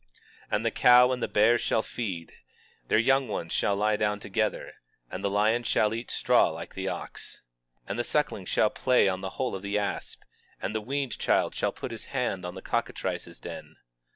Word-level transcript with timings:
21:7 0.47 0.55
And 0.55 0.65
the 0.65 0.71
cow 0.71 1.11
and 1.11 1.21
the 1.21 1.27
bear 1.27 1.57
shall 1.59 1.83
feed; 1.83 2.33
their 2.87 2.97
young 2.97 3.27
ones 3.27 3.53
shall 3.53 3.75
lie 3.75 3.95
down 3.95 4.19
together; 4.19 4.73
and 5.11 5.23
the 5.23 5.29
lion 5.29 5.61
shall 5.61 5.93
eat 5.93 6.09
straw 6.09 6.49
like 6.49 6.73
the 6.73 6.87
ox. 6.87 7.41
21:8 7.83 7.89
And 7.89 7.99
the 7.99 8.03
suckling 8.03 8.45
child 8.45 8.49
shall 8.51 8.69
play 8.71 9.07
on 9.07 9.21
the 9.21 9.29
hole 9.37 9.53
of 9.53 9.61
the 9.61 9.77
asp, 9.77 10.21
and 10.59 10.73
the 10.73 10.81
weaned 10.81 11.19
child 11.19 11.53
shall 11.53 11.71
put 11.71 11.91
his 11.91 12.05
hand 12.05 12.47
on 12.47 12.55
the 12.55 12.63
cockatrice's 12.63 13.39
den. 13.39 13.75